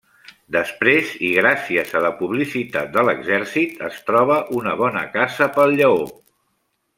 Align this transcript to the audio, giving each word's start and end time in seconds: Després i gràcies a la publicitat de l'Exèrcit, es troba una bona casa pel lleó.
Després 0.53 1.09
i 1.27 1.27
gràcies 1.39 1.91
a 1.99 2.01
la 2.05 2.11
publicitat 2.21 2.89
de 2.95 3.03
l'Exèrcit, 3.09 3.77
es 3.91 4.01
troba 4.09 4.39
una 4.61 4.75
bona 4.81 5.05
casa 5.19 5.51
pel 5.59 5.77
lleó. 5.83 6.03